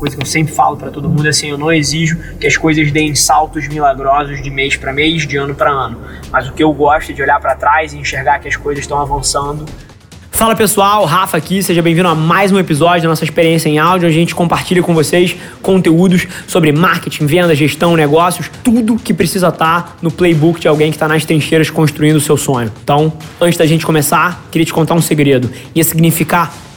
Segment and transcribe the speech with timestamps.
[0.00, 2.56] coisa que eu sempre falo para todo mundo é assim, eu não exijo que as
[2.56, 6.00] coisas deem saltos milagrosos de mês para mês, de ano para ano,
[6.32, 8.82] mas o que eu gosto é de olhar para trás e enxergar que as coisas
[8.82, 9.66] estão avançando
[10.40, 14.08] Fala pessoal, Rafa aqui, seja bem-vindo a mais um episódio da nossa experiência em áudio,
[14.08, 19.98] a gente compartilha com vocês conteúdos sobre marketing, venda, gestão, negócios, tudo que precisa estar
[20.00, 22.72] no playbook de alguém que está nas trincheiras construindo o seu sonho.
[22.82, 25.50] Então, antes da gente começar, queria te contar um segredo.
[25.74, 26.54] Ia significar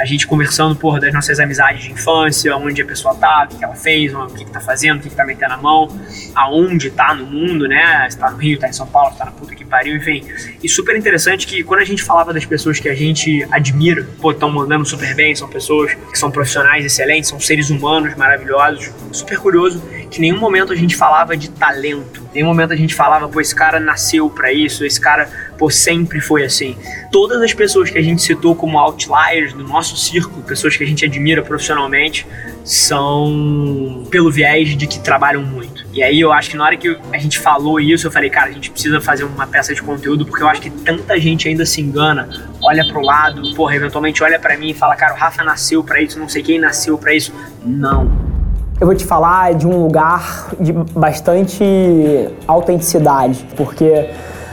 [0.00, 3.62] a gente conversando, porra, das nossas amizades de infância, onde a pessoa tá, o que
[3.62, 5.88] ela fez, o que, que tá fazendo, o que, que tá metendo a mão,
[6.34, 8.08] aonde tá no mundo, né?
[8.08, 10.24] Se tá no Rio, tá em São Paulo, tá na puta que pariu, enfim.
[10.62, 14.30] E super interessante que quando a gente falava das pessoas que a gente admira, pô,
[14.30, 19.38] estão mandando super bem, são pessoas que são profissionais excelentes, são seres humanos maravilhosos, super
[19.38, 22.94] curioso que em nenhum momento a gente falava de talento, em nenhum momento a gente
[22.94, 26.76] falava, pô, esse cara nasceu para isso, esse cara, pô, sempre foi assim.
[27.12, 30.86] Todas as pessoas que a gente citou como outliers do nosso círculo, pessoas que a
[30.86, 32.26] gente admira profissionalmente,
[32.64, 35.86] são pelo viés de que trabalham muito.
[35.92, 38.50] E aí eu acho que na hora que a gente falou isso, eu falei, cara,
[38.50, 41.64] a gente precisa fazer uma peça de conteúdo, porque eu acho que tanta gente ainda
[41.64, 42.28] se engana,
[42.62, 46.00] olha pro lado, porra, eventualmente olha para mim e fala, cara, o Rafa nasceu para
[46.00, 47.32] isso, não sei quem nasceu para isso.
[47.64, 48.29] Não
[48.80, 51.62] eu vou te falar de um lugar de bastante
[52.46, 54.08] autenticidade, porque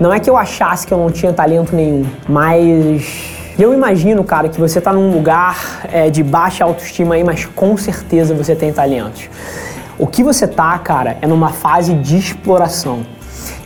[0.00, 4.48] não é que eu achasse que eu não tinha talento nenhum, mas eu imagino, cara,
[4.48, 8.72] que você tá num lugar é, de baixa autoestima aí, mas com certeza você tem
[8.72, 9.30] talentos.
[9.96, 13.06] O que você tá, cara, é numa fase de exploração.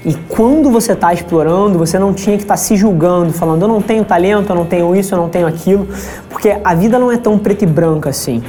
[0.04, 3.68] E quando você está explorando, você não tinha que estar tá se julgando, falando eu
[3.68, 5.86] não tenho talento, eu não tenho isso, eu não tenho aquilo,
[6.28, 8.42] porque a vida não é tão preta e branca assim.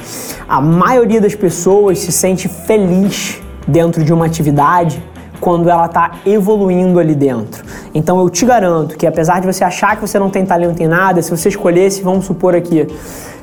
[0.48, 5.00] A maioria das pessoas se sente feliz dentro de uma atividade
[5.40, 7.64] quando ela está evoluindo ali dentro.
[7.94, 10.88] Então eu te garanto que apesar de você achar que você não tem talento em
[10.88, 12.86] nada, se você escolhesse, vamos supor aqui,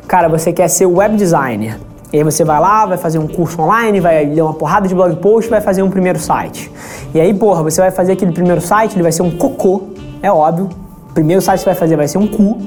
[0.05, 1.78] cara, você quer ser web designer.
[2.13, 4.94] E aí você vai lá, vai fazer um curso online, vai ler uma porrada de
[4.94, 6.69] blog post, vai fazer um primeiro site.
[7.13, 9.83] E aí, porra, você vai fazer aquele primeiro site, ele vai ser um cocô,
[10.22, 10.69] é óbvio.
[11.13, 12.57] Primeiro site que você vai fazer vai ser um cu.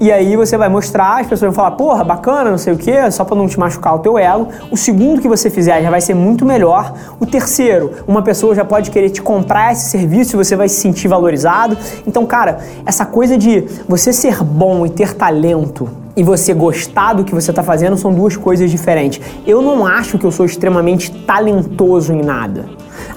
[0.00, 3.10] E aí você vai mostrar, as pessoas vão falar, porra, bacana, não sei o que,
[3.10, 4.46] só para não te machucar o teu ego.
[4.70, 6.94] O segundo que você fizer já vai ser muito melhor.
[7.18, 10.76] O terceiro, uma pessoa já pode querer te comprar esse serviço e você vai se
[10.76, 11.76] sentir valorizado.
[12.06, 17.24] Então, cara, essa coisa de você ser bom e ter talento e você gostar do
[17.24, 19.20] que você está fazendo são duas coisas diferentes.
[19.44, 22.66] Eu não acho que eu sou extremamente talentoso em nada.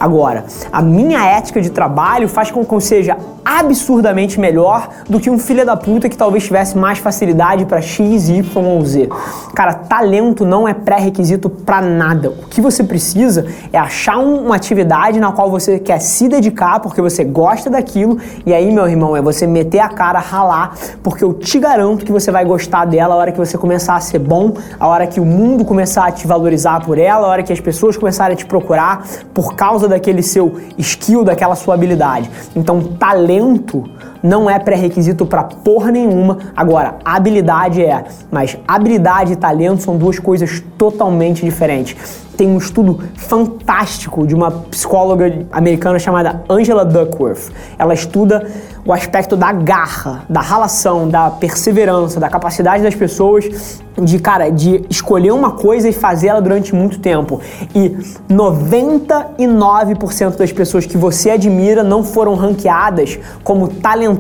[0.02, 5.30] Agora, a minha ética de trabalho faz com que eu seja absurdamente melhor do que
[5.30, 9.10] um filho da puta que talvez tivesse mais facilidade para X, Y ou Z.
[9.54, 12.30] Cara, talento não é pré-requisito para nada.
[12.30, 17.02] O que você precisa é achar uma atividade na qual você quer se dedicar porque
[17.02, 21.34] você gosta daquilo e aí, meu irmão, é você meter a cara, ralar, porque eu
[21.34, 24.54] te garanto que você vai gostar dela a hora que você começar a ser bom,
[24.80, 27.60] a hora que o mundo começar a te valorizar por ela, a hora que as
[27.60, 32.29] pessoas começarem a te procurar por causa daquele seu skill, daquela sua habilidade.
[32.56, 33.84] Então, talento
[34.22, 36.38] não é pré-requisito para porra nenhuma.
[36.56, 41.96] Agora, habilidade é, mas habilidade e talento são duas coisas totalmente diferentes.
[42.38, 47.52] Tem um estudo fantástico de uma psicóloga americana chamada Angela Duckworth.
[47.78, 48.48] Ela estuda
[48.86, 54.84] o aspecto da garra, da relação, da perseverança, da capacidade das pessoas de, cara, de
[54.90, 57.40] escolher uma coisa e fazê-la durante muito tempo.
[57.76, 57.90] E
[58.30, 64.11] 99% das pessoas que você admira não foram ranqueadas como talentosas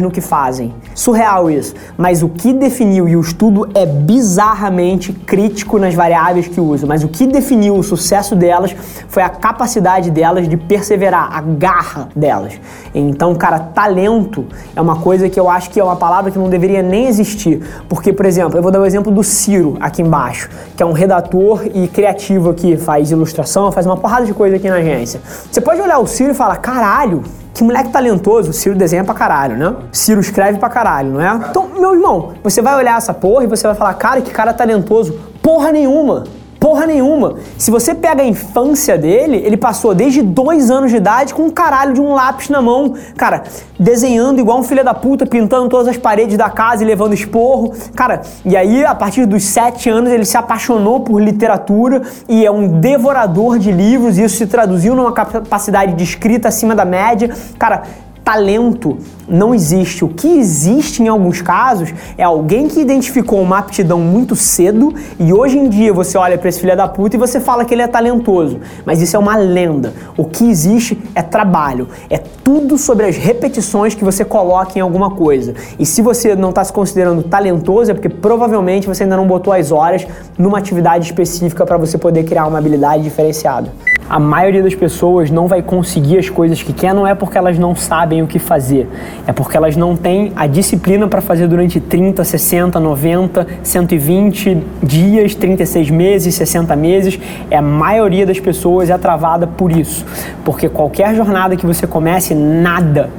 [0.00, 0.74] no que fazem.
[0.94, 1.74] Surreal isso.
[1.96, 7.04] Mas o que definiu, e o estudo é bizarramente crítico nas variáveis que usa, mas
[7.04, 8.74] o que definiu o sucesso delas
[9.08, 12.58] foi a capacidade delas de perseverar, a garra delas.
[12.94, 16.48] Então, cara, talento é uma coisa que eu acho que é uma palavra que não
[16.48, 17.62] deveria nem existir.
[17.88, 20.86] Porque, por exemplo, eu vou dar o um exemplo do Ciro aqui embaixo, que é
[20.86, 25.20] um redator e criativo aqui, faz ilustração, faz uma porrada de coisa aqui na agência.
[25.50, 27.22] Você pode olhar o Ciro e falar: caralho,
[27.56, 29.74] que moleque talentoso, Ciro desenha pra caralho, né?
[29.90, 31.48] Ciro escreve pra caralho, não é?
[31.48, 34.52] Então, meu irmão, você vai olhar essa porra e você vai falar, cara, que cara
[34.52, 35.18] talentoso.
[35.40, 36.24] Porra nenhuma.
[36.58, 37.36] Porra nenhuma.
[37.58, 41.50] Se você pega a infância dele, ele passou desde dois anos de idade com um
[41.50, 43.44] caralho de um lápis na mão, cara,
[43.78, 47.72] desenhando igual um filho da puta, pintando todas as paredes da casa e levando esporro.
[47.94, 52.50] Cara, e aí, a partir dos sete anos, ele se apaixonou por literatura e é
[52.50, 57.30] um devorador de livros, e isso se traduziu numa capacidade de escrita acima da média.
[57.58, 57.82] Cara,
[58.26, 60.04] talento não existe.
[60.04, 65.32] O que existe em alguns casos é alguém que identificou uma aptidão muito cedo e
[65.32, 67.82] hoje em dia você olha para esse filho da puta e você fala que ele
[67.82, 68.58] é talentoso.
[68.84, 69.94] Mas isso é uma lenda.
[70.16, 71.88] O que existe é trabalho.
[72.10, 75.54] É tudo sobre as repetições que você coloca em alguma coisa.
[75.78, 79.52] E se você não está se considerando talentoso, é porque provavelmente você ainda não botou
[79.52, 80.04] as horas
[80.36, 83.72] numa atividade específica para você poder criar uma habilidade diferenciada.
[84.08, 87.58] A maioria das pessoas não vai conseguir as coisas que quer, não é porque elas
[87.58, 88.88] não sabem o que fazer,
[89.26, 95.34] é porque elas não têm a disciplina para fazer durante 30, 60, 90, 120 dias,
[95.34, 97.18] 36 meses, 60 meses.
[97.50, 100.04] É a maioria das pessoas é travada por isso,
[100.44, 103.10] porque qualquer jornada que você comece, nada,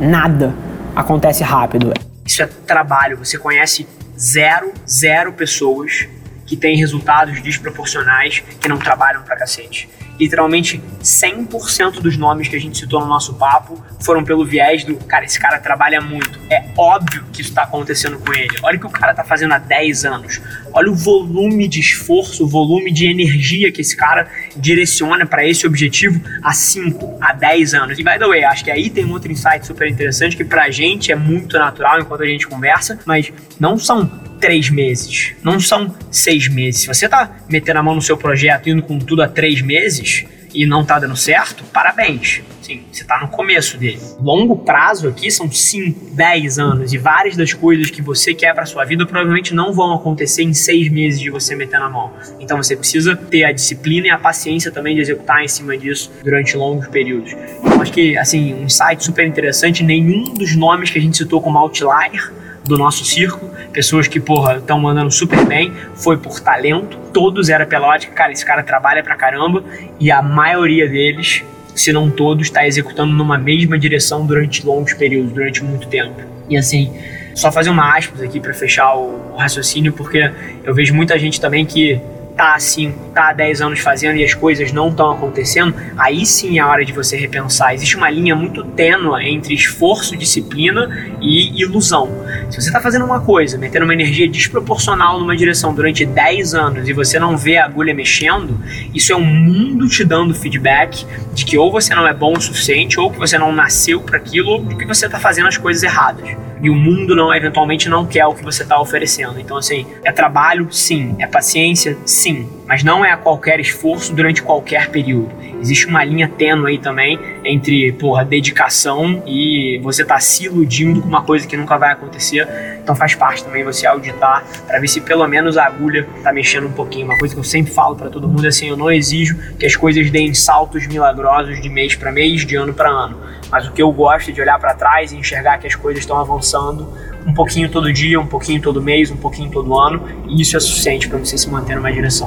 [0.00, 0.54] nada
[0.94, 1.92] acontece rápido.
[2.24, 3.16] Isso é trabalho.
[3.18, 3.86] Você conhece
[4.18, 6.08] zero, zero pessoas
[6.48, 12.60] que têm resultados desproporcionais que não trabalham pra cacete literalmente 100% dos nomes que a
[12.60, 16.38] gente citou no nosso papo foram pelo viés do, cara, esse cara trabalha muito.
[16.50, 18.48] É óbvio que isso está acontecendo com ele.
[18.62, 20.40] Olha o que o cara tá fazendo há 10 anos.
[20.72, 25.66] Olha o volume de esforço, o volume de energia que esse cara direciona para esse
[25.66, 27.98] objetivo há 5, há 10 anos.
[27.98, 30.70] E by the way, acho que aí tem um outro insight super interessante que pra
[30.70, 35.94] gente é muito natural enquanto a gente conversa, mas não são três meses, não são
[36.10, 36.82] seis meses.
[36.82, 40.24] Se você tá metendo a mão no seu projeto, indo com tudo há três meses
[40.54, 42.42] e não tá dando certo, parabéns.
[42.62, 43.98] Sim, você tá no começo dele.
[44.20, 48.66] Longo prazo aqui são 5, 10 anos e várias das coisas que você quer para
[48.66, 52.12] sua vida provavelmente não vão acontecer em seis meses de você meter na mão.
[52.38, 56.12] Então você precisa ter a disciplina e a paciência também de executar em cima disso
[56.22, 57.32] durante longos períodos.
[57.32, 61.40] Eu acho que, assim, um insight super interessante, nenhum dos nomes que a gente citou
[61.40, 62.32] como outlier
[62.64, 67.64] do nosso circo, pessoas que, porra, estão mandando super bem, foi por talento, todos era
[67.64, 69.62] pela ótica, cara, esse cara trabalha pra caramba,
[70.00, 71.44] e a maioria deles,
[71.76, 76.20] se não todos, está executando numa mesma direção durante longos períodos, durante muito tempo.
[76.50, 76.92] E assim,
[77.36, 80.28] só fazer uma aspas aqui para fechar o raciocínio, porque
[80.64, 82.00] eu vejo muita gente também que
[82.38, 86.58] tá assim, tá há 10 anos fazendo e as coisas não estão acontecendo, aí sim
[86.58, 87.74] é a hora de você repensar.
[87.74, 90.88] Existe uma linha muito tênua entre esforço, disciplina
[91.20, 92.08] e ilusão.
[92.48, 96.88] Se você está fazendo uma coisa, metendo uma energia desproporcional numa direção durante 10 anos
[96.88, 98.56] e você não vê a agulha mexendo,
[98.94, 101.04] isso é um mundo te dando feedback
[101.34, 104.16] de que ou você não é bom o suficiente, ou que você não nasceu para
[104.16, 108.06] aquilo, ou que você está fazendo as coisas erradas e o mundo não eventualmente não
[108.06, 109.38] quer o que você está oferecendo.
[109.38, 114.42] Então assim, é trabalho, sim, é paciência, sim, mas não é a qualquer esforço durante
[114.42, 115.30] qualquer período.
[115.58, 121.08] Existe uma linha tênue aí também entre, porra, dedicação e você tá se iludindo com
[121.08, 122.46] uma coisa que nunca vai acontecer.
[122.82, 126.66] Então faz parte também você auditar para ver se pelo menos a agulha tá mexendo
[126.66, 127.06] um pouquinho.
[127.06, 129.64] Uma coisa que eu sempre falo para todo mundo é assim, eu não exijo que
[129.64, 133.18] as coisas deem saltos milagrosos de mês para mês, de ano para ano.
[133.50, 136.00] Mas o que eu gosto é de olhar para trás e enxergar que as coisas
[136.02, 136.92] estão avançando
[137.28, 140.60] um pouquinho todo dia, um pouquinho todo mês, um pouquinho todo ano, e isso é
[140.60, 142.26] suficiente para você se manter numa direção.